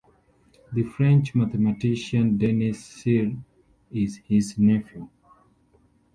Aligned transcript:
The 0.73 0.81
French 0.81 1.35
mathematician 1.35 2.35
Denis 2.35 2.83
Serre 2.83 3.33
is 3.91 4.17
his 4.25 4.57
nephew. 4.57 5.07